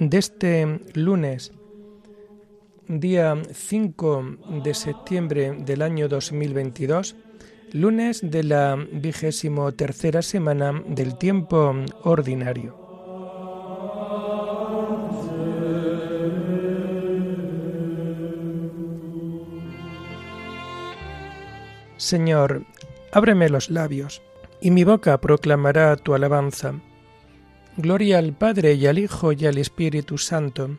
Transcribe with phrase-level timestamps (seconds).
[0.00, 1.52] de este lunes,
[2.88, 4.24] día 5
[4.64, 7.14] de septiembre del año 2022,
[7.72, 12.74] lunes de la vigésimo tercera semana del tiempo ordinario.
[21.98, 22.64] Señor,
[23.12, 24.22] ábreme los labios,
[24.62, 26.80] y mi boca proclamará tu alabanza.
[27.76, 30.78] Gloria al Padre y al Hijo y al Espíritu Santo,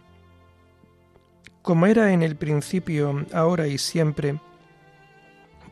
[1.61, 4.39] como era en el principio, ahora y siempre,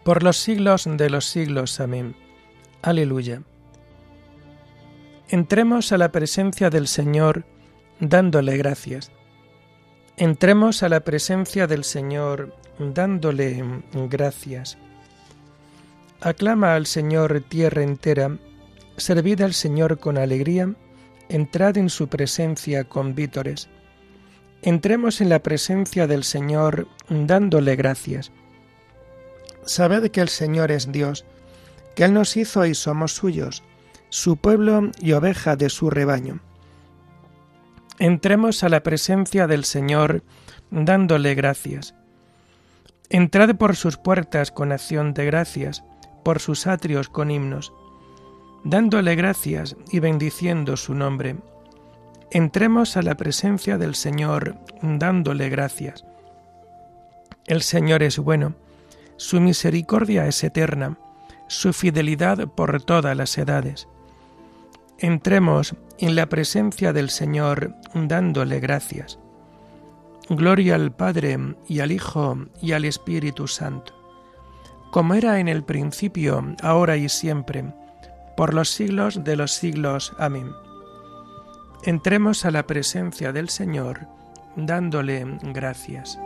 [0.03, 1.79] por los siglos de los siglos.
[1.79, 2.15] Amén.
[2.81, 3.43] Aleluya.
[5.27, 7.45] Entremos a la presencia del Señor
[7.99, 9.11] dándole gracias.
[10.17, 14.77] Entremos a la presencia del Señor dándole gracias.
[16.21, 18.37] Aclama al Señor tierra entera,
[18.97, 20.73] servid al Señor con alegría,
[21.29, 23.69] entrad en su presencia con vítores.
[24.61, 28.31] Entremos en la presencia del Señor dándole gracias.
[29.63, 31.25] Sabed que el Señor es Dios,
[31.95, 33.63] que Él nos hizo y somos suyos,
[34.09, 36.41] su pueblo y oveja de su rebaño.
[37.99, 40.23] Entremos a la presencia del Señor
[40.71, 41.93] dándole gracias.
[43.09, 45.83] Entrad por sus puertas con acción de gracias,
[46.23, 47.71] por sus atrios con himnos
[48.63, 51.37] dándole gracias y bendiciendo su nombre.
[52.31, 56.05] Entremos a la presencia del Señor dándole gracias.
[57.47, 58.55] El Señor es bueno,
[59.17, 60.97] su misericordia es eterna,
[61.47, 63.87] su fidelidad por todas las edades.
[64.99, 69.17] Entremos en la presencia del Señor dándole gracias.
[70.29, 73.93] Gloria al Padre y al Hijo y al Espíritu Santo,
[74.91, 77.65] como era en el principio, ahora y siempre,
[78.39, 80.13] por los siglos de los siglos.
[80.17, 80.53] Amén.
[81.83, 84.07] Entremos a la presencia del Señor
[84.55, 86.17] dándole gracias.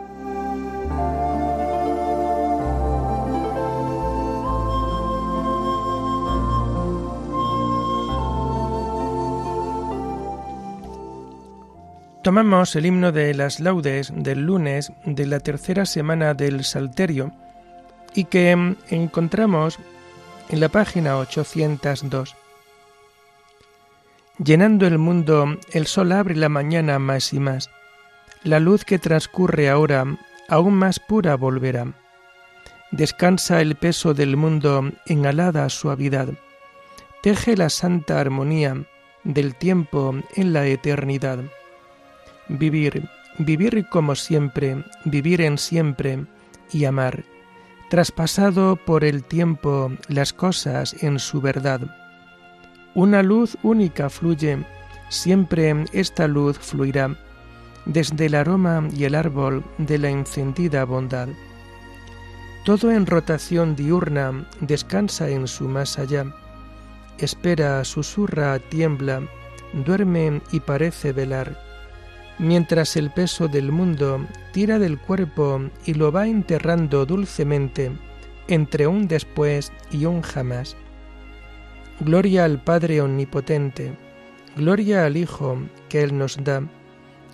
[12.22, 17.32] Tomamos el himno de las laudes del lunes de la tercera semana del Salterio
[18.14, 18.52] y que
[18.88, 19.80] encontramos
[20.54, 22.36] en la página 802.
[24.38, 27.70] Llenando el mundo, el sol abre la mañana más y más.
[28.44, 30.04] La luz que transcurre ahora,
[30.48, 31.92] aún más pura volverá.
[32.92, 36.28] Descansa el peso del mundo en alada suavidad.
[37.20, 38.76] Teje la santa armonía
[39.24, 41.40] del tiempo en la eternidad.
[42.46, 46.26] Vivir, vivir como siempre, vivir en siempre
[46.70, 47.24] y amar
[47.88, 51.80] traspasado por el tiempo las cosas en su verdad.
[52.94, 54.64] Una luz única fluye,
[55.08, 57.16] siempre esta luz fluirá,
[57.86, 61.28] desde el aroma y el árbol de la encendida bondad.
[62.64, 66.26] Todo en rotación diurna descansa en su más allá,
[67.18, 69.22] espera, susurra, tiembla,
[69.72, 71.63] duerme y parece velar
[72.38, 77.92] mientras el peso del mundo tira del cuerpo y lo va enterrando dulcemente
[78.48, 80.76] entre un después y un jamás.
[82.00, 83.96] Gloria al Padre Omnipotente,
[84.56, 85.58] gloria al Hijo
[85.88, 86.62] que Él nos da,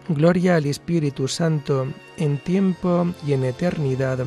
[0.09, 1.87] gloria al Espíritu Santo
[2.19, 4.25] en tiempo y en eternidad.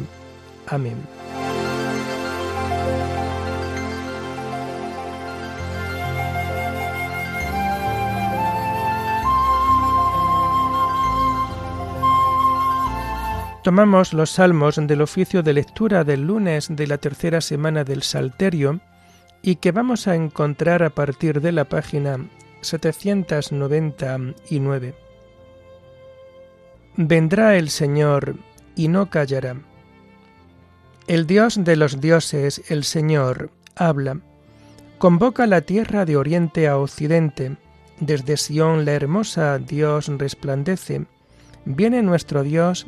[0.68, 1.23] Amén.
[13.64, 18.82] Tomamos los salmos del oficio de lectura del lunes de la tercera semana del Salterio
[19.42, 22.18] y que vamos a encontrar a partir de la página
[22.60, 24.96] 799.
[26.98, 28.36] Vendrá el Señor
[28.76, 29.56] y no callará.
[31.08, 34.20] El Dios de los dioses, el Señor, habla.
[34.98, 37.56] Convoca la tierra de oriente a occidente.
[38.02, 41.06] Desde Sión la hermosa Dios resplandece.
[41.64, 42.88] Viene nuestro Dios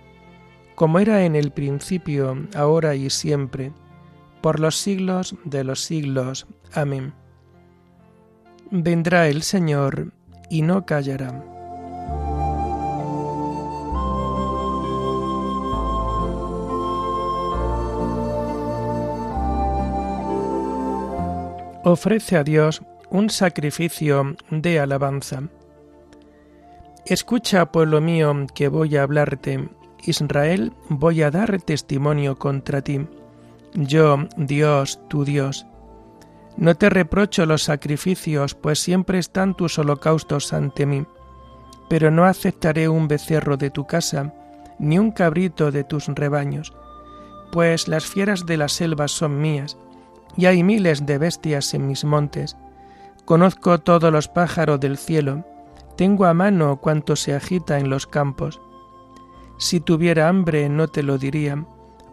[0.81, 3.71] como era en el principio, ahora y siempre,
[4.41, 6.47] por los siglos de los siglos.
[6.73, 7.13] Amén.
[8.71, 10.11] Vendrá el Señor
[10.49, 11.39] y no callará.
[21.83, 22.81] Ofrece a Dios
[23.11, 25.43] un sacrificio de alabanza.
[27.05, 29.69] Escucha, pueblo mío, que voy a hablarte.
[30.05, 33.07] Israel, voy a dar testimonio contra ti.
[33.73, 35.65] Yo, Dios, tu Dios,
[36.57, 41.05] no te reprocho los sacrificios, pues siempre están tus holocaustos ante mí.
[41.89, 44.33] Pero no aceptaré un becerro de tu casa,
[44.79, 46.73] ni un cabrito de tus rebaños,
[47.51, 49.77] pues las fieras de las selvas son mías,
[50.37, 52.57] y hay miles de bestias en mis montes.
[53.25, 55.45] Conozco todos los pájaros del cielo,
[55.97, 58.59] tengo a mano cuanto se agita en los campos.
[59.61, 61.63] Si tuviera hambre no te lo diría,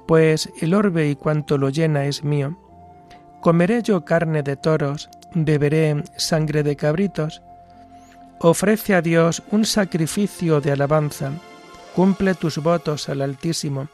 [0.07, 2.59] pues el orbe y cuanto lo llena es mío.
[3.41, 5.09] ¿Comeré yo carne de toros?
[5.35, 7.41] ¿Beberé sangre de cabritos?
[8.41, 11.33] Ofrece a Dios un sacrificio de alabanza,
[11.97, 13.89] cumple tus votos al Altísimo,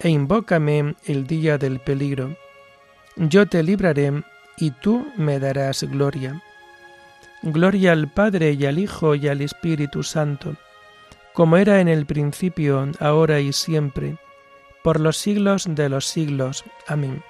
[0.00, 2.34] e invócame el día del peligro.
[3.16, 4.24] Yo te libraré,
[4.56, 6.42] y tú me darás gloria.
[7.42, 10.56] Gloria al Padre y al Hijo y al Espíritu Santo,
[11.34, 14.16] como era en el principio, ahora y siempre,
[14.82, 16.64] por los siglos de los siglos.
[16.86, 17.22] Amén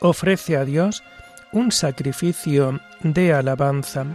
[0.00, 1.02] ofrece a Dios
[1.52, 4.06] un sacrificio de alabanza.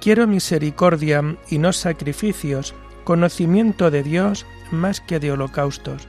[0.00, 2.74] Quiero misericordia y no sacrificios,
[3.04, 6.08] conocimiento de Dios más que de holocaustos.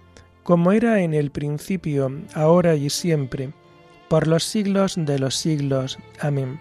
[0.43, 3.51] como era en el principio, ahora y siempre,
[4.09, 5.97] por los siglos de los siglos.
[6.19, 6.59] Amén.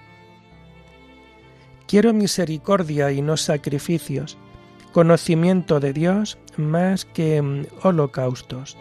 [1.86, 4.38] Quiero misericordia y no sacrificios,
[4.92, 8.76] conocimiento de Dios más que mm, holocaustos.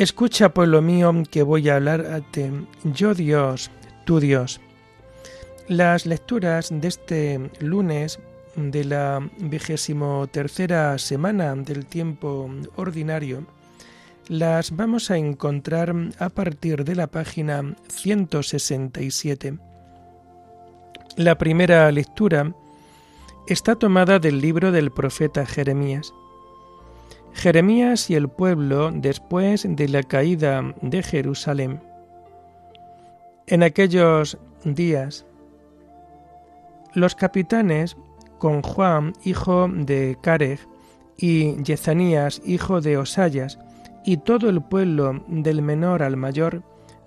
[0.00, 2.50] Escucha, pueblo mío, que voy a hablarte.
[2.84, 3.70] Yo Dios,
[4.06, 4.58] tu Dios.
[5.68, 8.18] Las lecturas de este lunes
[8.56, 13.46] de la vigésimo tercera semana del tiempo ordinario
[14.26, 19.58] las vamos a encontrar a partir de la página 167.
[21.16, 22.54] La primera lectura
[23.46, 26.10] está tomada del libro del profeta Jeremías.
[27.32, 31.80] Jeremías y el pueblo después de la caída de Jerusalén.
[33.46, 35.26] En aquellos días,
[36.94, 37.96] los capitanes,
[38.38, 40.60] con Juan, hijo de Careg,
[41.16, 43.58] y Yezanías, hijo de Osayas,
[44.04, 46.62] y todo el pueblo del menor al mayor,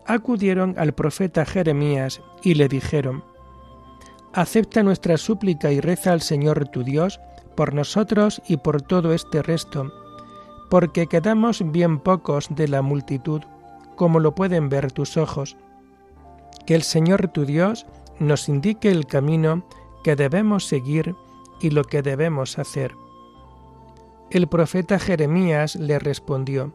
[0.06, 3.24] acudieron al profeta Jeremías y le dijeron,
[4.34, 7.20] Acepta nuestra súplica y reza al Señor tu Dios
[7.56, 9.92] por nosotros y por todo este resto,
[10.74, 13.44] porque quedamos bien pocos de la multitud,
[13.96, 15.56] como lo pueden ver tus ojos
[16.66, 17.86] que el Señor tu Dios
[18.18, 19.68] nos indique el camino
[20.04, 21.16] que debemos seguir
[21.62, 22.96] y lo que debemos hacer.
[24.32, 26.74] El profeta Jeremías le respondió,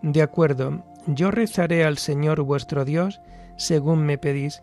[0.00, 3.20] De acuerdo, yo rezaré al Señor vuestro Dios
[3.58, 4.62] según me pedís,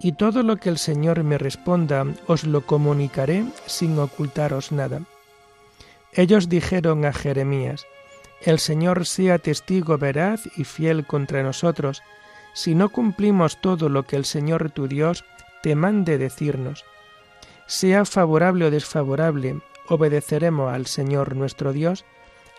[0.00, 5.02] y todo lo que el Señor me responda os lo comunicaré sin ocultaros nada.
[6.14, 7.84] Ellos dijeron a Jeremías,
[8.42, 12.02] El Señor sea testigo veraz y fiel contra nosotros,
[12.52, 15.24] si no cumplimos todo lo que el Señor tu Dios
[15.62, 16.84] te mande decirnos.
[17.66, 22.04] Sea favorable o desfavorable, obedeceremos al Señor nuestro Dios,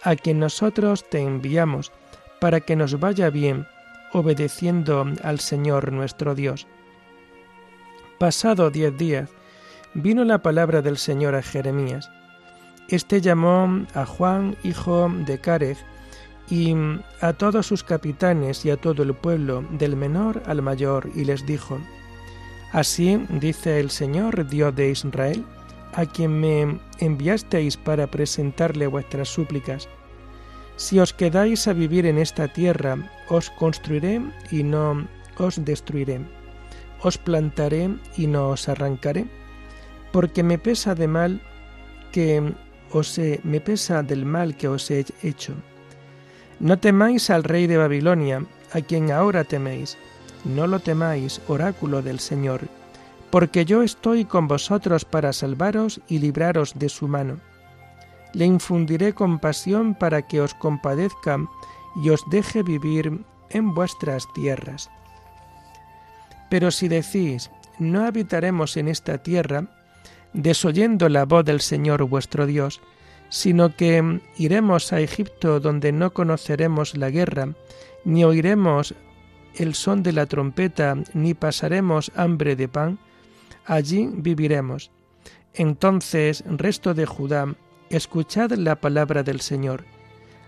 [0.03, 1.91] a quien nosotros te enviamos,
[2.39, 3.67] para que nos vaya bien,
[4.13, 6.67] obedeciendo al Señor nuestro Dios.
[8.17, 9.29] Pasado diez días,
[9.93, 12.09] vino la palabra del Señor a Jeremías.
[12.89, 15.77] Este llamó a Juan, hijo de Carez,
[16.49, 16.73] y
[17.21, 21.45] a todos sus capitanes y a todo el pueblo, del menor al mayor, y les
[21.45, 21.77] dijo,
[22.71, 25.45] Así dice el Señor, Dios de Israel,
[25.93, 29.87] a quien me enviasteis para presentarle vuestras súplicas.
[30.75, 34.19] Si os quedáis a vivir en esta tierra, os construiré
[34.49, 36.21] y no os destruiré.
[37.03, 39.27] Os plantaré y no os arrancaré,
[40.11, 41.41] porque me pesa de mal
[42.11, 42.55] que
[42.91, 45.53] os he, me pesa del mal que os he hecho.
[46.59, 49.97] No temáis al rey de Babilonia, a quien ahora teméis.
[50.43, 52.61] No lo temáis, oráculo del Señor,
[53.29, 57.39] porque yo estoy con vosotros para salvaros y libraros de su mano.
[58.33, 61.39] Le infundiré compasión para que os compadezca
[62.01, 64.89] y os deje vivir en vuestras tierras.
[66.49, 69.65] Pero si decís, no habitaremos en esta tierra,
[70.33, 72.81] desoyendo la voz del Señor vuestro Dios,
[73.29, 77.53] sino que iremos a Egipto donde no conoceremos la guerra,
[78.03, 78.95] ni oiremos
[79.55, 82.99] el son de la trompeta, ni pasaremos hambre de pan,
[83.65, 84.91] allí viviremos.
[85.53, 87.55] Entonces, resto de Judá,
[87.89, 89.85] escuchad la palabra del Señor.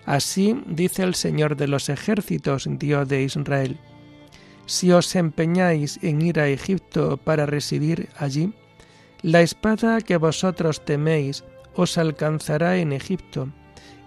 [0.05, 3.79] Así dice el Señor de los ejércitos, Dios de Israel.
[4.65, 8.53] Si os empeñáis en ir a Egipto para residir allí,
[9.23, 11.43] la espada que vosotros teméis
[11.75, 13.49] os alcanzará en Egipto,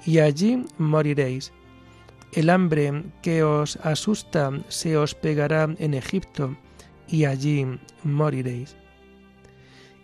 [0.04, 1.52] y allí moriréis.
[2.32, 6.56] El hambre que os asusta se os pegará en Egipto,
[7.08, 7.66] y allí
[8.02, 8.76] moriréis.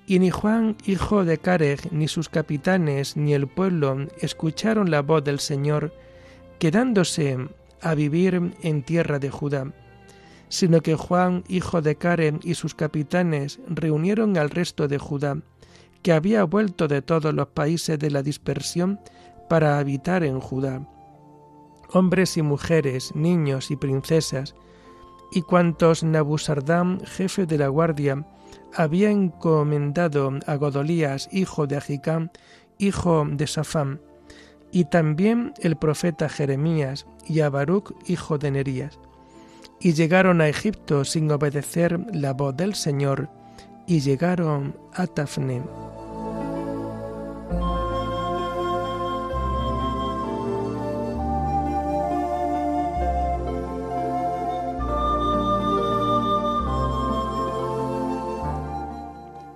[0.07, 5.25] Y ni Juan, hijo de Careg, ni sus capitanes, ni el pueblo escucharon la voz
[5.25, 5.93] del Señor,
[6.59, 7.37] quedándose
[7.81, 9.73] a vivir en tierra de Judá,
[10.51, 15.39] sino que Juan, hijo de Careg, y sus capitanes reunieron al resto de Judá,
[16.03, 19.01] que había vuelto de todos los países de la dispersión
[19.49, 20.87] para habitar en Judá.
[21.93, 24.55] Hombres y mujeres, niños y princesas,
[25.33, 28.27] y cuantos Nabusardán, jefe de la guardia,
[28.75, 32.31] había encomendado a Godolías, hijo de Agicam,
[32.79, 34.01] hijo de Safán,
[34.73, 38.99] y también el profeta Jeremías y a Baruch, hijo de Nerías.
[39.81, 43.31] Y llegaron a Egipto sin obedecer la voz del Señor,
[43.87, 45.63] y llegaron a Tafne.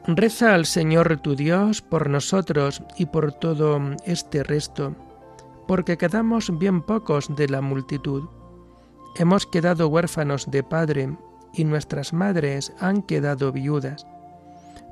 [0.06, 4.94] Reza al Señor tu Dios por nosotros y por todo este resto,
[5.66, 8.24] porque quedamos bien pocos de la multitud.
[9.16, 11.16] Hemos quedado huérfanos de padre
[11.52, 14.08] y nuestras madres han quedado viudas,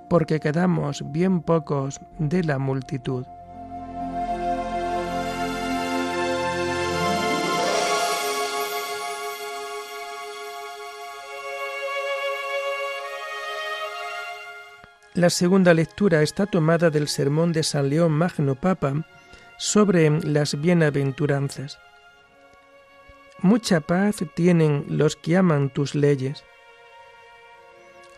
[0.08, 3.26] porque quedamos bien pocos de la multitud.
[15.14, 19.04] La segunda lectura está tomada del sermón de San León Magno Papa
[19.58, 21.78] sobre las bienaventuranzas.
[23.42, 26.44] Mucha paz tienen los que aman tus leyes.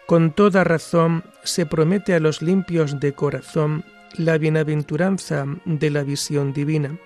[0.07, 3.85] Con toda razón se promete a los limpios de corazón
[4.19, 6.99] la bienaventuranza de la visión divina.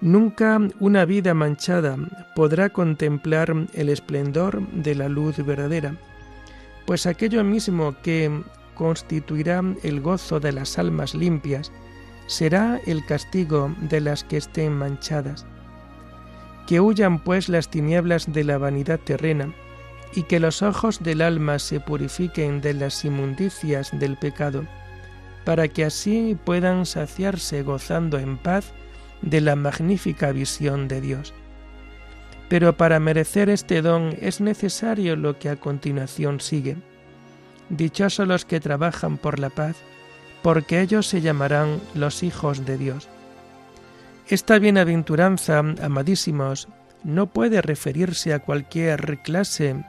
[0.00, 1.96] Nunca una vida manchada
[2.36, 5.96] podrá contemplar el esplendor de la luz verdadera,
[6.86, 8.30] pues aquello mismo que
[8.74, 11.72] constituirá el gozo de las almas limpias,
[12.28, 15.44] será el castigo de las que estén manchadas.
[16.66, 19.52] Que huyan pues las tinieblas de la vanidad terrena,
[20.14, 24.64] y que los ojos del alma se purifiquen de las inmundicias del pecado,
[25.44, 28.72] para que así puedan saciarse gozando en paz
[29.22, 31.34] de la magnífica visión de Dios.
[32.48, 36.76] Pero para merecer este don es necesario lo que a continuación sigue
[37.68, 39.76] Dichosos los que trabajan por la paz,
[40.42, 43.08] porque ellos se llamarán los hijos de Dios.
[44.28, 46.68] Esta bienaventuranza, amadísimos,
[47.04, 49.84] no puede referirse a cualquier clase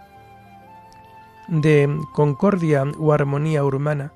[1.48, 4.14] de concordia o armonía urbana,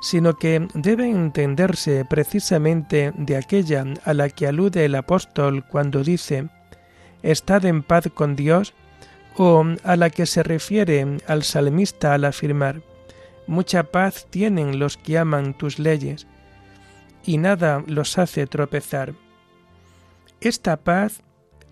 [0.00, 6.48] sino que debe entenderse precisamente de aquella a la que alude el apóstol cuando dice
[7.22, 8.72] Estad en paz con Dios,
[9.36, 12.80] o a la que se refiere al salmista al afirmar
[13.46, 16.26] Mucha paz tienen los que aman tus leyes,
[17.24, 19.12] y nada los hace tropezar.
[20.40, 21.20] Esta paz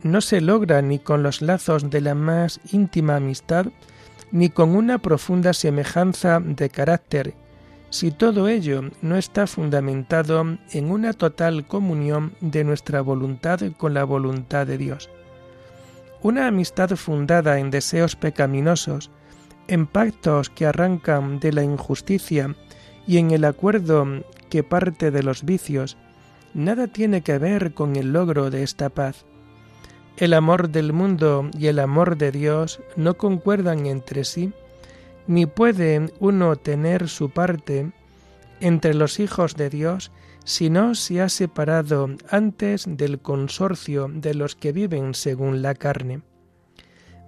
[0.03, 3.67] no se logra ni con los lazos de la más íntima amistad,
[4.31, 7.33] ni con una profunda semejanza de carácter,
[7.89, 14.05] si todo ello no está fundamentado en una total comunión de nuestra voluntad con la
[14.05, 15.09] voluntad de Dios.
[16.23, 19.11] Una amistad fundada en deseos pecaminosos,
[19.67, 22.55] en pactos que arrancan de la injusticia
[23.07, 24.07] y en el acuerdo
[24.51, 25.97] que parte de los vicios,
[26.55, 29.25] nada tiene que ver con el logro de esta paz.
[30.17, 34.53] El amor del mundo y el amor de Dios no concuerdan entre sí,
[35.27, 37.93] ni puede uno tener su parte
[38.61, 40.11] entre los hijos de Dios
[40.45, 46.23] si no se ha separado antes del consorcio de los que viven según la carne.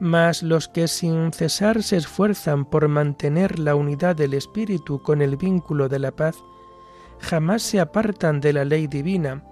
[0.00, 5.37] Mas los que sin cesar se esfuerzan por mantener la unidad del Espíritu con el
[5.37, 6.37] vínculo de la paz,
[7.21, 9.43] jamás se apartan de la ley divina,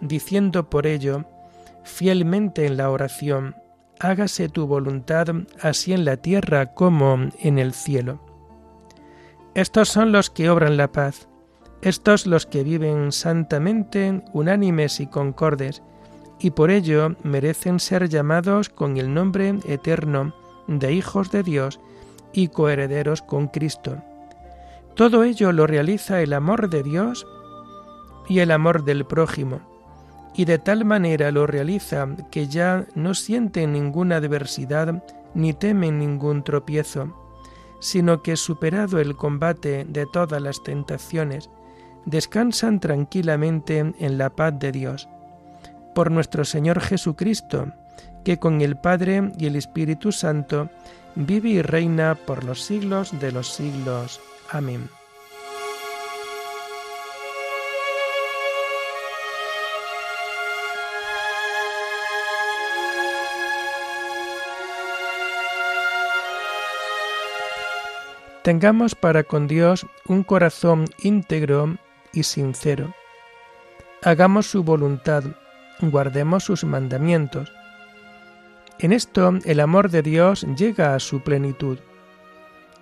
[0.00, 1.24] diciendo por ello,
[1.84, 3.56] fielmente en la oración,
[3.98, 5.28] hágase tu voluntad
[5.60, 8.20] así en la tierra como en el cielo.
[9.54, 11.28] Estos son los que obran la paz,
[11.82, 15.82] estos los que viven santamente, unánimes y concordes,
[16.38, 20.34] y por ello merecen ser llamados con el nombre eterno
[20.66, 21.80] de hijos de Dios
[22.32, 24.02] y coherederos con Cristo.
[24.96, 27.26] Todo ello lo realiza el amor de Dios
[28.28, 29.60] y el amor del prójimo,
[30.34, 35.04] y de tal manera lo realiza que ya no sienten ninguna adversidad
[35.34, 37.14] ni temen ningún tropiezo,
[37.78, 41.50] sino que superado el combate de todas las tentaciones,
[42.06, 45.10] descansan tranquilamente en la paz de Dios
[45.94, 47.72] por nuestro Señor Jesucristo,
[48.24, 50.70] que con el Padre y el Espíritu Santo
[51.14, 54.20] vive y reina por los siglos de los siglos.
[54.50, 54.88] Amén.
[68.42, 71.78] Tengamos para con Dios un corazón íntegro
[72.12, 72.94] y sincero.
[74.02, 75.24] Hagamos su voluntad
[75.80, 77.52] guardemos sus mandamientos.
[78.78, 81.78] En esto el amor de Dios llega a su plenitud.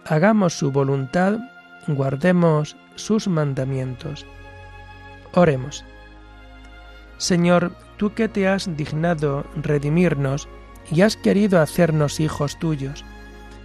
[0.04, 1.38] Hagamos su voluntad,
[1.86, 4.26] guardemos sus mandamientos.
[5.34, 5.84] Oremos.
[7.18, 10.48] Señor, tú que te has dignado redimirnos
[10.90, 13.04] y has querido hacernos hijos tuyos,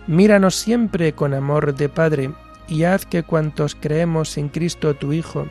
[0.08, 2.32] míranos siempre con amor de Padre
[2.68, 5.48] y haz que cuantos creemos en Cristo tu Hijo,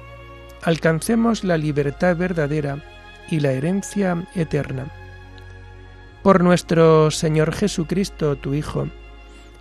[0.62, 2.83] alcancemos la libertad verdadera
[3.31, 4.87] y la herencia eterna.
[6.22, 8.88] Por nuestro Señor Jesucristo, tu Hijo,